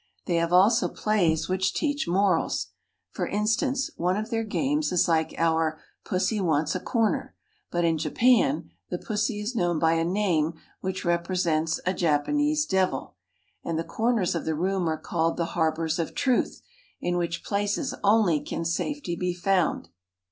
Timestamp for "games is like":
4.43-5.35